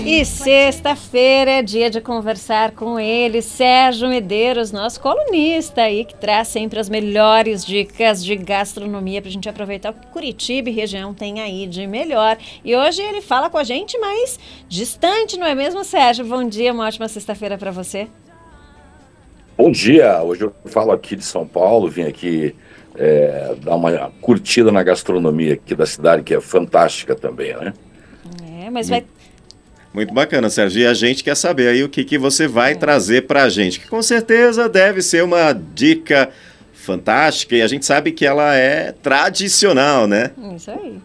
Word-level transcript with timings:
E 0.00 0.24
sexta-feira 0.24 1.50
é 1.50 1.62
dia 1.62 1.88
de 1.88 2.00
conversar 2.00 2.72
com 2.72 2.98
ele, 2.98 3.40
Sérgio 3.40 4.08
Medeiros, 4.08 4.72
nosso 4.72 5.00
colunista 5.00 5.82
aí, 5.82 6.04
que 6.04 6.14
traz 6.14 6.48
sempre 6.48 6.80
as 6.80 6.88
melhores 6.88 7.64
dicas 7.64 8.24
de 8.24 8.34
gastronomia 8.34 9.20
para 9.20 9.28
a 9.28 9.32
gente 9.32 9.48
aproveitar 9.48 9.90
o 9.90 9.94
que 9.94 10.06
Curitiba 10.08 10.70
e 10.70 10.72
região 10.72 11.14
tem 11.14 11.40
aí 11.40 11.66
de 11.66 11.86
melhor. 11.86 12.36
E 12.64 12.74
hoje 12.74 13.00
ele 13.00 13.20
fala 13.20 13.48
com 13.48 13.58
a 13.58 13.64
gente 13.64 13.96
mais 13.98 14.40
distante, 14.68 15.38
não 15.38 15.46
é 15.46 15.54
mesmo, 15.54 15.84
Sérgio? 15.84 16.24
Bom 16.24 16.48
dia, 16.48 16.72
uma 16.72 16.86
ótima 16.86 17.06
sexta-feira 17.06 17.56
para 17.56 17.70
você. 17.70 18.08
Bom 19.56 19.70
dia, 19.70 20.22
hoje 20.22 20.42
eu 20.42 20.52
falo 20.66 20.90
aqui 20.90 21.14
de 21.14 21.24
São 21.24 21.46
Paulo, 21.46 21.88
vim 21.88 22.02
aqui 22.02 22.56
é, 22.96 23.54
dar 23.62 23.76
uma 23.76 24.10
curtida 24.20 24.72
na 24.72 24.82
gastronomia 24.82 25.54
aqui 25.54 25.74
da 25.74 25.86
cidade, 25.86 26.22
que 26.22 26.34
é 26.34 26.40
fantástica 26.40 27.14
também, 27.14 27.54
né? 27.56 27.72
É, 28.64 28.70
mas 28.70 28.88
vai 28.88 29.04
muito 29.92 30.12
bacana, 30.14 30.48
Sérgio. 30.48 30.82
E 30.82 30.86
a 30.86 30.94
gente 30.94 31.22
quer 31.22 31.36
saber 31.36 31.68
aí 31.68 31.84
o 31.84 31.88
que, 31.88 32.04
que 32.04 32.18
você 32.18 32.46
vai 32.46 32.72
é. 32.72 32.74
trazer 32.74 33.26
para 33.26 33.44
a 33.44 33.48
gente, 33.48 33.80
que 33.80 33.88
com 33.88 34.02
certeza 34.02 34.68
deve 34.68 35.02
ser 35.02 35.22
uma 35.22 35.52
dica 35.52 36.30
fantástica 36.72 37.56
e 37.56 37.62
a 37.62 37.66
gente 37.66 37.84
sabe 37.86 38.12
que 38.12 38.26
ela 38.26 38.54
é 38.54 38.92
tradicional, 38.92 40.06
né? 40.06 40.32
Isso 40.56 40.70
aí. 40.70 40.98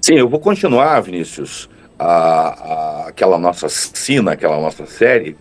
Sim, 0.00 0.14
eu 0.14 0.28
vou 0.28 0.40
continuar, 0.40 1.00
Vinícius, 1.00 1.68
a, 1.98 2.06
a, 2.06 3.08
aquela 3.08 3.38
nossa 3.38 3.68
cena, 3.68 4.32
aquela 4.32 4.60
nossa 4.60 4.86
série, 4.86 5.36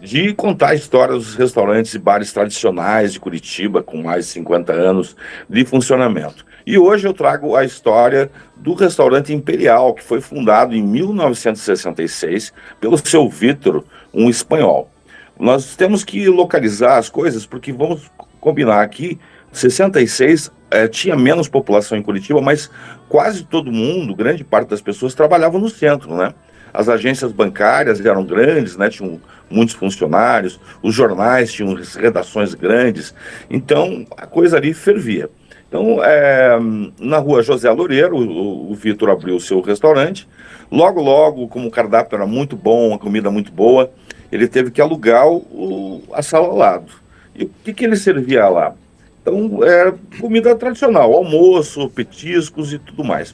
de 0.00 0.32
contar 0.34 0.74
histórias 0.74 1.24
dos 1.24 1.34
restaurantes 1.34 1.94
e 1.94 1.98
bares 1.98 2.32
tradicionais 2.32 3.12
de 3.12 3.20
Curitiba, 3.20 3.82
com 3.82 4.02
mais 4.02 4.26
de 4.26 4.32
50 4.32 4.72
anos 4.72 5.16
de 5.48 5.64
funcionamento. 5.64 6.44
E 6.70 6.78
hoje 6.78 7.04
eu 7.04 7.12
trago 7.12 7.56
a 7.56 7.64
história 7.64 8.30
do 8.54 8.74
restaurante 8.74 9.32
Imperial, 9.32 9.92
que 9.92 10.04
foi 10.04 10.20
fundado 10.20 10.72
em 10.72 10.80
1966 10.80 12.52
pelo 12.80 12.96
seu 12.96 13.28
Vitor, 13.28 13.82
um 14.14 14.30
espanhol. 14.30 14.88
Nós 15.36 15.74
temos 15.74 16.04
que 16.04 16.28
localizar 16.28 16.96
as 16.96 17.08
coisas, 17.08 17.44
porque 17.44 17.72
vamos 17.72 18.08
combinar 18.40 18.82
aqui, 18.82 19.18
66 19.50 20.52
é, 20.70 20.86
tinha 20.86 21.16
menos 21.16 21.48
população 21.48 21.98
em 21.98 22.02
Curitiba, 22.02 22.40
mas 22.40 22.70
quase 23.08 23.42
todo 23.42 23.72
mundo, 23.72 24.14
grande 24.14 24.44
parte 24.44 24.68
das 24.68 24.80
pessoas, 24.80 25.12
trabalhavam 25.12 25.60
no 25.60 25.68
centro, 25.68 26.14
né? 26.14 26.32
As 26.72 26.88
agências 26.88 27.32
bancárias 27.32 28.00
eram 28.06 28.24
grandes, 28.24 28.76
né? 28.76 28.88
Tinham 28.88 29.20
muitos 29.50 29.74
funcionários, 29.74 30.60
os 30.80 30.94
jornais 30.94 31.52
tinham 31.52 31.74
redações 31.98 32.54
grandes, 32.54 33.12
então 33.50 34.06
a 34.16 34.24
coisa 34.24 34.56
ali 34.56 34.72
fervia. 34.72 35.28
Então, 35.70 36.02
é, 36.02 36.58
na 36.98 37.18
rua 37.18 37.44
José 37.44 37.70
Loureiro, 37.70 38.16
o, 38.16 38.72
o 38.72 38.74
Vitor 38.74 39.08
abriu 39.08 39.36
o 39.36 39.40
seu 39.40 39.60
restaurante. 39.60 40.26
Logo, 40.68 41.00
logo, 41.00 41.46
como 41.46 41.68
o 41.68 41.70
cardápio 41.70 42.16
era 42.16 42.26
muito 42.26 42.56
bom, 42.56 42.92
a 42.92 42.98
comida 42.98 43.30
muito 43.30 43.52
boa, 43.52 43.88
ele 44.32 44.48
teve 44.48 44.72
que 44.72 44.80
alugar 44.80 45.28
o, 45.28 46.02
a 46.12 46.22
sala 46.22 46.48
ao 46.48 46.56
lado. 46.56 46.92
E 47.36 47.44
o 47.44 47.50
que, 47.64 47.72
que 47.72 47.84
ele 47.84 47.94
servia 47.94 48.48
lá? 48.48 48.74
Então, 49.22 49.60
é 49.62 49.94
comida 50.20 50.56
tradicional, 50.56 51.14
almoço, 51.14 51.88
petiscos 51.90 52.72
e 52.72 52.78
tudo 52.80 53.04
mais. 53.04 53.32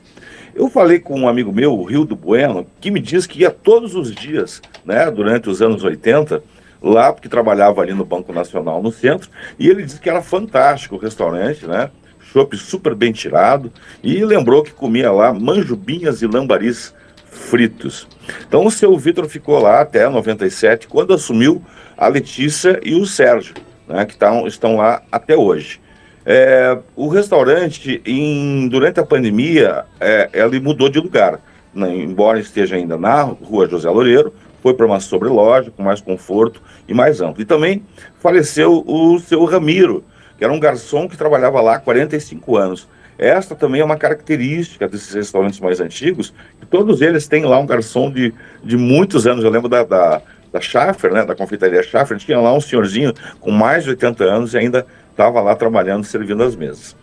Eu 0.54 0.68
falei 0.68 0.98
com 0.98 1.18
um 1.18 1.28
amigo 1.28 1.50
meu, 1.50 1.72
o 1.72 1.84
Rio 1.84 2.04
do 2.04 2.14
Bueno, 2.14 2.66
que 2.82 2.90
me 2.90 3.00
disse 3.00 3.26
que 3.26 3.40
ia 3.40 3.50
todos 3.50 3.94
os 3.94 4.14
dias, 4.14 4.60
né, 4.84 5.10
durante 5.10 5.48
os 5.48 5.62
anos 5.62 5.82
80, 5.82 6.42
lá, 6.82 7.14
porque 7.14 7.30
trabalhava 7.30 7.80
ali 7.80 7.94
no 7.94 8.04
Banco 8.04 8.30
Nacional, 8.30 8.82
no 8.82 8.92
centro, 8.92 9.30
e 9.58 9.68
ele 9.68 9.84
disse 9.84 9.98
que 9.98 10.10
era 10.10 10.20
fantástico 10.20 10.96
o 10.96 10.98
restaurante, 10.98 11.66
né? 11.66 11.90
Chopp 12.32 12.56
super 12.56 12.94
bem 12.94 13.12
tirado 13.12 13.72
e 14.02 14.24
lembrou 14.24 14.62
que 14.62 14.72
comia 14.72 15.10
lá 15.10 15.32
manjubinhas 15.32 16.22
e 16.22 16.26
lambaris 16.26 16.94
fritos. 17.30 18.06
Então 18.46 18.66
o 18.66 18.70
seu 18.70 18.96
Vitor 18.96 19.28
ficou 19.28 19.58
lá 19.60 19.80
até 19.80 20.08
97, 20.08 20.88
quando 20.88 21.14
assumiu 21.14 21.62
a 21.96 22.08
Letícia 22.08 22.80
e 22.82 22.94
o 22.94 23.06
Sérgio, 23.06 23.54
né, 23.86 24.04
que 24.04 24.16
tão, 24.16 24.46
estão 24.46 24.76
lá 24.76 25.02
até 25.10 25.36
hoje. 25.36 25.80
É, 26.24 26.76
o 26.96 27.08
restaurante, 27.08 28.02
em, 28.04 28.68
durante 28.68 28.98
a 28.98 29.06
pandemia, 29.06 29.84
é, 30.00 30.28
ele 30.32 30.58
mudou 30.58 30.88
de 30.88 30.98
lugar. 30.98 31.40
Né, 31.72 31.94
embora 31.94 32.40
esteja 32.40 32.76
ainda 32.76 32.96
na 32.96 33.22
rua 33.22 33.68
José 33.68 33.88
Loureiro, 33.88 34.32
foi 34.62 34.74
para 34.74 34.86
uma 34.86 34.98
sobreloja 34.98 35.70
com 35.70 35.82
mais 35.82 36.00
conforto 36.00 36.60
e 36.88 36.92
mais 36.92 37.20
amplo. 37.20 37.40
E 37.40 37.44
também 37.44 37.84
faleceu 38.18 38.82
o 38.84 39.20
seu 39.20 39.44
Ramiro, 39.44 40.02
que 40.36 40.44
era 40.44 40.52
um 40.52 40.60
garçom 40.60 41.08
que 41.08 41.16
trabalhava 41.16 41.60
lá 41.60 41.76
há 41.76 41.78
45 41.78 42.56
anos. 42.56 42.88
Esta 43.18 43.54
também 43.54 43.80
é 43.80 43.84
uma 43.84 43.96
característica 43.96 44.86
desses 44.86 45.12
restaurantes 45.14 45.58
mais 45.58 45.80
antigos, 45.80 46.34
que 46.60 46.66
todos 46.66 47.00
eles 47.00 47.26
têm 47.26 47.44
lá 47.44 47.58
um 47.58 47.66
garçom 47.66 48.10
de, 48.10 48.34
de 48.62 48.76
muitos 48.76 49.26
anos. 49.26 49.42
Eu 49.42 49.50
lembro 49.50 49.68
da, 49.68 49.84
da, 49.84 50.20
da 50.52 50.60
Schaffer, 50.60 51.12
né, 51.12 51.24
da 51.24 51.34
confeitaria 51.34 51.82
Schaffer, 51.82 52.18
tinha 52.18 52.38
lá 52.38 52.52
um 52.52 52.60
senhorzinho 52.60 53.14
com 53.40 53.50
mais 53.50 53.84
de 53.84 53.90
80 53.90 54.24
anos 54.24 54.52
e 54.52 54.58
ainda 54.58 54.86
estava 55.10 55.40
lá 55.40 55.56
trabalhando, 55.56 56.04
servindo 56.04 56.42
as 56.42 56.54
mesas. 56.54 56.94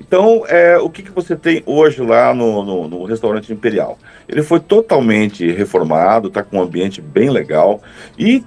Então, 0.00 0.44
é, 0.48 0.78
o 0.78 0.90
que, 0.90 1.02
que 1.02 1.12
você 1.12 1.36
tem 1.36 1.62
hoje 1.64 2.02
lá 2.02 2.34
no, 2.34 2.64
no, 2.64 2.88
no 2.88 3.04
restaurante 3.04 3.52
Imperial? 3.52 3.98
Ele 4.28 4.42
foi 4.42 4.58
totalmente 4.58 5.48
reformado, 5.52 6.26
está 6.26 6.42
com 6.42 6.58
um 6.58 6.62
ambiente 6.62 7.00
bem 7.00 7.30
legal 7.30 7.80
e 8.18 8.42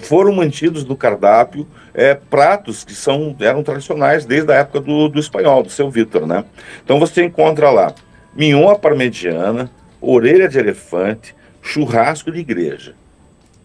foram 0.00 0.32
mantidos 0.32 0.84
no 0.84 0.96
cardápio 0.96 1.66
é, 1.94 2.14
pratos 2.14 2.84
que 2.84 2.94
são, 2.94 3.34
eram 3.40 3.62
tradicionais 3.62 4.24
desde 4.24 4.52
a 4.52 4.56
época 4.56 4.80
do, 4.80 5.08
do 5.08 5.18
espanhol, 5.18 5.62
do 5.62 5.70
seu 5.70 5.90
Vitor, 5.90 6.26
né? 6.26 6.44
Então 6.84 6.98
você 7.00 7.24
encontra 7.24 7.70
lá 7.70 7.94
mignon 8.34 8.74
parmegiana, 8.76 9.70
orelha 10.00 10.48
de 10.48 10.58
elefante, 10.58 11.34
churrasco 11.60 12.30
de 12.30 12.38
igreja. 12.38 12.94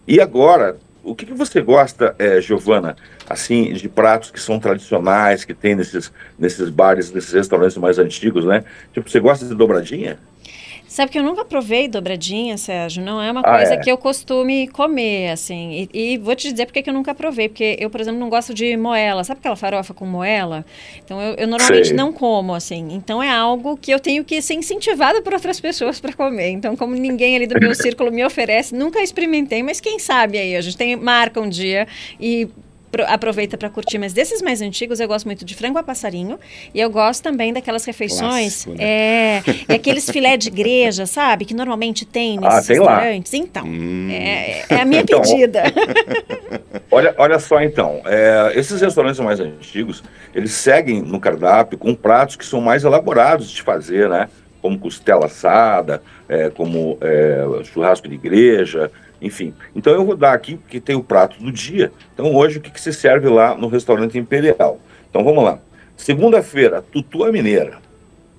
E 0.08 0.20
agora, 0.20 0.78
o 1.04 1.14
que, 1.14 1.26
que 1.26 1.34
você 1.34 1.62
gosta, 1.62 2.16
é, 2.18 2.42
Giovana, 2.42 2.96
assim, 3.30 3.74
de 3.74 3.88
pratos 3.88 4.32
que 4.32 4.40
são 4.40 4.60
tradicionais, 4.60 5.46
que 5.46 5.54
tem 5.54 5.76
nesses, 5.76 6.12
nesses 6.38 6.70
bares, 6.70 7.12
nesses 7.12 7.32
restaurantes 7.34 7.78
mais 7.78 8.00
antigos, 8.00 8.46
né? 8.46 8.64
Tipo, 8.94 9.10
você 9.10 9.20
gosta 9.20 9.46
de 9.46 9.54
dobradinha? 9.54 10.18
Sabe 10.94 11.12
que 11.12 11.18
eu 11.18 11.24
nunca 11.24 11.44
provei 11.44 11.88
dobradinha, 11.88 12.56
Sérgio. 12.56 13.04
Não 13.04 13.20
é 13.20 13.32
uma 13.32 13.42
ah, 13.42 13.58
coisa 13.58 13.74
é? 13.74 13.78
que 13.78 13.92
eu 13.92 13.98
costume 13.98 14.68
comer, 14.68 15.32
assim. 15.32 15.90
E, 15.92 16.14
e 16.14 16.18
vou 16.20 16.36
te 16.36 16.52
dizer 16.52 16.68
porque 16.68 16.84
que 16.84 16.90
eu 16.92 16.94
nunca 16.94 17.16
provei. 17.16 17.50
Porque 17.50 17.76
eu, 17.80 17.90
por 17.90 18.00
exemplo, 18.00 18.20
não 18.20 18.30
gosto 18.30 18.54
de 18.54 18.78
moela. 18.78 19.24
Sabe 19.24 19.40
aquela 19.40 19.56
farofa 19.56 19.92
com 19.92 20.06
moela? 20.06 20.64
Então, 21.04 21.20
eu, 21.20 21.34
eu 21.34 21.48
normalmente 21.48 21.88
Sei. 21.88 21.98
não 21.98 22.14
como, 22.14 22.54
assim. 22.54 22.90
Então, 22.92 23.24
é 23.24 23.30
algo 23.32 23.76
que 23.76 23.90
eu 23.90 24.00
tenho 24.00 24.24
que 24.24 24.40
ser 24.40 24.54
incentivada 24.54 25.20
por 25.24 25.34
outras 25.34 25.60
pessoas 25.60 26.00
para 26.00 26.14
comer. 26.14 26.50
Então, 26.50 26.76
como 26.76 26.94
ninguém 26.94 27.38
ali 27.38 27.48
do 27.48 27.60
meu 27.60 27.74
círculo 27.74 28.12
me 28.12 28.24
oferece, 28.24 28.76
nunca 28.76 29.02
experimentei. 29.02 29.64
Mas 29.64 29.80
quem 29.80 29.98
sabe 29.98 30.38
aí? 30.38 30.56
A 30.56 30.62
gente 30.62 30.78
tem, 30.78 30.96
marca 30.96 31.42
um 31.42 31.50
dia 31.50 31.88
e 32.20 32.48
aproveita 33.08 33.58
para 33.58 33.70
curtir. 33.70 33.98
Mas 33.98 34.14
desses 34.14 34.42
mais 34.42 34.62
antigos, 34.62 35.00
eu 35.00 35.08
gosto 35.08 35.26
muito 35.26 35.44
de 35.44 35.56
frango 35.56 35.78
a 35.78 35.84
passarinho. 35.84 36.40
E 36.74 36.80
eu 36.80 36.90
gosto 36.90 37.24
também 37.24 37.52
daquelas 37.52 37.86
refeições. 37.86 38.66
Clássico, 38.66 38.72
né? 38.72 38.84
é, 38.84 39.44
aqueles 39.74 40.10
filé 40.12 40.38
de 40.38 40.50
igreja, 40.50 41.06
sabe? 41.06 41.46
Que 41.46 41.54
normalmente 41.54 42.06
tem 42.06 42.38
ah, 42.38 42.42
nesses 42.42 42.60
ah, 42.60 42.68
tem 42.68 42.78
restaurantes. 42.78 43.34
Lá. 43.34 43.40
Então, 43.40 43.66
hum. 43.66 44.10
é, 44.12 44.66
é, 44.70 44.82
a 44.82 44.86
minha 44.86 45.02
então, 45.04 45.22
pedida. 45.22 45.64
olha, 46.92 47.16
olha 47.18 47.40
só, 47.40 47.62
então. 47.62 48.02
É, 48.06 48.54
esses 48.56 48.80
restaurantes 48.82 49.20
mais 49.20 49.40
antigos, 49.40 50.04
eles 50.34 50.52
seguem 50.52 51.02
no 51.02 51.20
cardápio 51.20 51.78
com 51.78 51.96
pratos 51.96 52.36
que 52.36 52.46
são 52.46 52.62
mais 52.62 52.84
elaborados 52.84 53.50
de 53.50 53.62
fazer, 53.62 54.10
né? 54.10 54.30
Como 54.62 54.80
costela 54.80 55.26
assada, 55.26 56.02
é, 56.30 56.50
como 56.50 56.98
é, 57.02 57.64
churrasco 57.66 58.08
de 58.08 58.16
igreja, 58.16 58.90
enfim. 59.22 59.54
Então 59.76 59.94
eu 59.94 60.06
vou 60.06 60.16
dar 60.16 60.34
aqui, 60.34 60.58
porque 60.58 60.80
tem 60.80 60.96
o 60.96 61.04
prato 61.04 61.42
do 61.42 61.52
dia. 61.52 61.92
Então 62.14 62.34
hoje 62.36 62.58
o 62.58 62.62
que, 62.62 62.72
que 62.72 62.82
se 62.82 62.94
serve 62.94 63.30
lá 63.30 63.56
no 63.56 63.68
restaurante 63.68 64.18
Imperial? 64.18 64.80
Então 65.10 65.24
vamos 65.24 65.44
lá. 65.44 65.60
Segunda-feira, 65.96 66.82
tutua 66.82 67.32
mineira. 67.32 67.78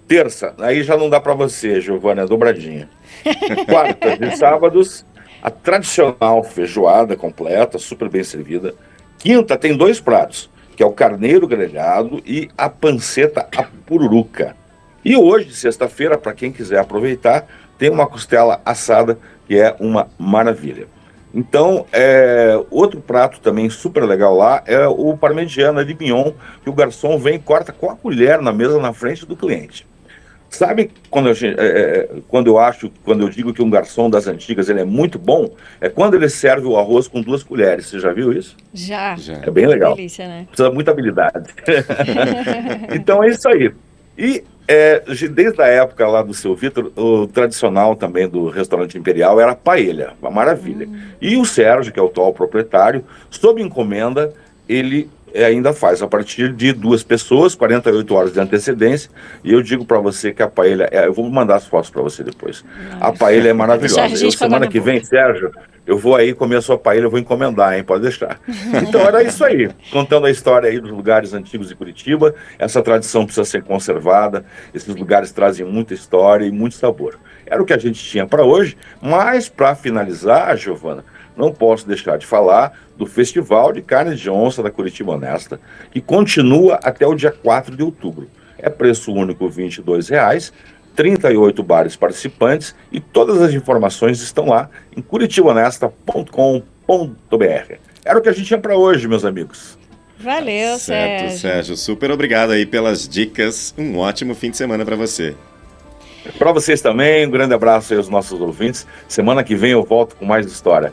Terça, 0.07 0.55
aí 0.59 0.83
já 0.83 0.97
não 0.97 1.09
dá 1.09 1.19
para 1.19 1.33
você, 1.33 1.81
Giovana, 1.81 2.23
é 2.23 2.27
dobradinha. 2.27 2.89
Quarta 3.67 4.19
e 4.21 4.37
sábados, 4.37 5.07
a 5.43 5.51
tradicional 5.51 6.45
feijoada 6.45 7.17
completa, 7.17 7.79
super 7.79 8.09
bem 8.11 8.23
servida. 8.23 8.75
Quinta 9.19 9.57
tem 9.57 9.75
dois 9.75 10.01
pratos, 10.01 10.51
que 10.77 10.83
é 10.83 10.87
o 10.87 10.93
carneiro 10.93 11.47
grelhado 11.47 12.23
e 12.27 12.51
a 12.59 12.69
panceta 12.69 13.49
a 13.57 13.63
pururuca. 13.87 14.55
E 15.05 15.17
hoje, 15.17 15.55
sexta-feira, 15.55 16.19
para 16.19 16.33
quem 16.33 16.51
quiser 16.51 16.79
aproveitar, 16.79 17.47
tem 17.79 17.91
uma 17.91 18.07
costela 18.07 18.61
assada 18.65 19.19
que 19.47 19.59
é 19.59 19.75
uma 19.79 20.09
maravilha. 20.19 20.87
Então, 21.35 21.85
é, 21.93 22.55
outro 22.71 23.01
prato 23.01 23.41
também 23.41 23.69
super 23.69 24.05
legal 24.05 24.37
lá 24.37 24.63
é 24.67 24.87
o 24.87 25.17
parmegiana 25.17 25.85
de 25.85 25.93
mignon, 25.93 26.33
que 26.63 26.71
o 26.71 26.73
garçom 26.73 27.19
vem 27.19 27.35
e 27.35 27.39
corta 27.41 27.73
com 27.73 27.91
a 27.91 27.97
colher 27.97 28.41
na 28.41 28.53
mesa 28.53 28.79
na 28.79 28.93
frente 28.93 29.27
do 29.27 29.37
cliente. 29.37 29.85
Sabe 30.49 30.93
quando 31.11 31.29
eu, 31.29 31.35
é, 31.43 31.67
é, 31.67 32.09
quando 32.29 32.47
eu 32.47 32.57
acho, 32.57 32.89
quando 33.05 33.23
eu 33.23 33.29
digo 33.29 33.53
que 33.53 33.61
um 33.61 33.69
garçom 33.69 34.09
das 34.09 34.29
antigas 34.29 34.69
ele 34.69 34.81
é 34.81 34.85
muito 34.85 35.19
bom, 35.19 35.51
é 35.81 35.89
quando 35.89 36.15
ele 36.15 36.29
serve 36.29 36.69
o 36.69 36.77
arroz 36.77 37.09
com 37.09 37.21
duas 37.21 37.43
colheres. 37.43 37.87
Você 37.87 37.99
já 37.99 38.13
viu 38.13 38.33
isso? 38.33 38.57
Já. 38.73 39.17
já. 39.17 39.41
É 39.43 39.51
bem 39.51 39.67
legal. 39.67 39.97
Delícia, 39.97 40.29
né? 40.29 40.47
Precisa 40.47 40.71
muita 40.71 40.93
habilidade. 40.93 41.51
então 42.95 43.25
é 43.25 43.31
isso 43.31 43.49
aí. 43.49 43.75
E 44.17 44.45
é, 44.67 45.03
desde 45.31 45.61
a 45.61 45.67
época 45.67 46.07
lá 46.07 46.23
do 46.23 46.33
seu 46.33 46.55
Vitor, 46.55 46.91
o 46.97 47.27
tradicional 47.27 47.95
também 47.95 48.29
do 48.29 48.49
restaurante 48.49 48.97
Imperial 48.97 49.41
era 49.41 49.53
a 49.53 49.57
paella, 49.57 50.15
uma 50.21 50.31
maravilha. 50.31 50.87
Hum. 50.87 50.99
E 51.21 51.37
o 51.37 51.45
Sérgio, 51.45 51.93
que 51.93 52.01
é 52.01 52.03
o 52.03 52.07
atual 52.07 52.33
proprietário, 52.33 53.05
sob 53.31 53.61
encomenda, 53.61 54.33
ele 54.69 55.11
ainda 55.43 55.73
faz 55.73 56.01
a 56.01 56.07
partir 56.07 56.53
de 56.53 56.73
duas 56.73 57.03
pessoas, 57.03 57.55
48 57.55 58.15
horas 58.15 58.33
de 58.33 58.41
antecedência. 58.41 59.11
E 59.43 59.53
eu 59.53 59.63
digo 59.63 59.85
para 59.85 59.99
você 59.99 60.33
que 60.33 60.43
a 60.43 60.49
paella, 60.49 60.89
é, 60.91 61.07
eu 61.07 61.13
vou 61.13 61.29
mandar 61.29 61.57
as 61.57 61.67
fotos 61.67 61.91
para 61.91 62.03
você 62.03 62.23
depois. 62.23 62.65
A 63.01 63.13
paella 63.13 63.49
é 63.49 63.53
maravilhosa. 63.53 64.25
Eu, 64.25 64.31
semana 64.31 64.69
que 64.69 64.79
vem, 64.79 65.03
Sérgio, 65.03 65.51
eu 65.87 65.99
vou 65.99 66.15
aí 66.15 66.33
comer 66.33 66.57
a 66.57 66.63
sua 66.63 66.79
paella, 66.79 67.07
eu 67.07 67.11
vou 67.11 67.19
encomendar, 67.19 67.77
hein? 67.77 67.83
Pode 67.83 68.03
deixar. 68.03 68.41
Então 68.87 69.01
era 69.01 69.23
isso 69.23 69.45
aí, 69.45 69.71
contando 69.91 70.27
a 70.27 70.31
história 70.31 70.69
aí 70.69 70.79
dos 70.79 70.91
lugares 70.91 71.33
antigos 71.33 71.69
de 71.69 71.75
Curitiba. 71.75 72.35
Essa 72.59 72.83
tradição 72.83 73.25
precisa 73.25 73.45
ser 73.45 73.63
conservada. 73.63 74.45
Esses 74.73 74.95
lugares 74.95 75.33
trazem 75.33 75.67
muita 75.67 75.95
história 75.95 76.45
e 76.45 76.51
muito 76.51 76.77
sabor. 76.77 77.19
Era 77.47 77.63
o 77.63 77.67
que 77.67 77.73
a 77.73 77.79
gente 77.79 78.03
tinha 78.03 78.27
para 78.27 78.45
hoje, 78.45 78.77
mas 79.03 79.49
para 79.49 79.75
finalizar, 79.75 80.57
Giovana, 80.57 81.05
não 81.37 81.53
posso 81.53 81.87
deixar 81.87 82.19
de 82.19 82.27
falar 82.27 82.79
do 82.97 83.07
Festival 83.07 83.73
de 83.73 83.83
Carne 83.83 84.15
de 84.15 84.31
Onça 84.31 84.63
da 84.63 84.71
Curitiba 84.71 85.13
Honesta, 85.13 85.61
que 85.91 86.01
continua 86.01 86.79
até 86.83 87.07
o 87.07 87.15
dia 87.15 87.33
4 87.33 87.77
de 87.77 87.83
outubro. 87.83 88.29
É 88.59 88.71
preço 88.71 89.13
único 89.13 89.47
R$ 89.47 89.65
22,00, 89.65 90.53
38 90.95 91.63
bares 91.63 91.97
participantes 91.97 92.75
e 92.91 93.01
todas 93.01 93.43
as 93.43 93.53
informações 93.53 94.21
estão 94.21 94.47
lá 94.47 94.71
em 94.97 95.03
curitibahonesta.com.br. 95.03 97.75
Era 98.05 98.19
o 98.19 98.23
que 98.23 98.29
a 98.29 98.33
gente 98.33 98.47
tinha 98.47 98.61
para 98.61 98.77
hoje, 98.77 99.09
meus 99.09 99.25
amigos. 99.25 99.77
Valeu, 100.19 100.79
certo, 100.79 101.23
Sérgio. 101.23 101.39
Sérgio. 101.39 101.77
Super 101.77 102.11
obrigado 102.11 102.53
aí 102.53 102.65
pelas 102.65 103.09
dicas. 103.09 103.75
Um 103.77 103.99
ótimo 103.99 104.35
fim 104.35 104.51
de 104.51 104.57
semana 104.57 104.85
para 104.85 104.97
você. 104.97 105.35
Para 106.39 106.53
vocês 106.53 106.81
também, 106.81 107.27
um 107.27 107.31
grande 107.31 107.53
abraço 107.53 107.93
aí 107.93 107.99
aos 107.99 108.09
nossos 108.09 108.41
ouvintes. 108.41 108.87
Semana 109.07 109.45
que 109.45 109.55
vem 109.55 109.73
eu 109.73 109.83
volto 109.83 110.17
com 110.17 110.25
mais 110.25 110.47
história. 110.47 110.93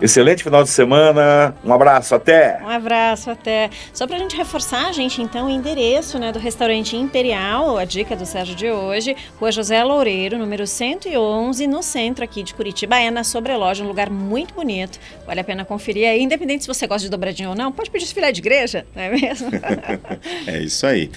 Excelente 0.00 0.42
final 0.42 0.62
de 0.62 0.68
semana. 0.68 1.54
Um 1.64 1.72
abraço, 1.72 2.14
até. 2.14 2.60
Um 2.62 2.68
abraço, 2.68 3.30
até. 3.30 3.70
Só 3.92 4.06
para 4.06 4.16
a 4.16 4.18
gente 4.18 4.36
reforçar, 4.36 4.92
gente, 4.92 5.22
então, 5.22 5.46
o 5.46 5.50
endereço 5.50 6.18
né, 6.18 6.32
do 6.32 6.38
restaurante 6.38 6.96
Imperial, 6.96 7.78
a 7.78 7.84
dica 7.84 8.14
do 8.14 8.26
Sérgio 8.26 8.54
de 8.54 8.70
hoje, 8.70 9.16
Rua 9.38 9.50
José 9.50 9.82
Loureiro, 9.82 10.38
número 10.38 10.66
111, 10.66 11.66
no 11.66 11.82
centro 11.82 12.24
aqui 12.24 12.42
de 12.42 12.54
Curitiba. 12.54 12.98
É 12.98 13.10
na 13.10 13.24
Sobreloja, 13.24 13.82
um 13.82 13.88
lugar 13.88 14.10
muito 14.10 14.54
bonito. 14.54 14.98
Vale 15.26 15.40
a 15.40 15.44
pena 15.44 15.64
conferir 15.64 16.08
aí, 16.08 16.22
independente 16.22 16.64
se 16.64 16.68
você 16.68 16.86
gosta 16.86 17.04
de 17.04 17.10
dobradinho 17.10 17.50
ou 17.50 17.54
não. 17.54 17.72
Pode 17.72 17.90
pedir 17.90 18.06
filé 18.06 18.30
de 18.32 18.40
igreja, 18.40 18.86
não 18.94 19.02
é 19.02 19.10
mesmo? 19.10 19.50
é 20.46 20.58
isso 20.62 20.86
aí. 20.86 21.10